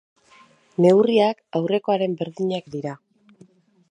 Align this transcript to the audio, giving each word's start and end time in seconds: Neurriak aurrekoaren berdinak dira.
Neurriak 0.85 1.43
aurrekoaren 1.59 2.17
berdinak 2.23 2.73
dira. 2.79 2.97